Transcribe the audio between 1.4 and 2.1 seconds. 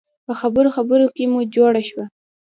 جوړه شوه.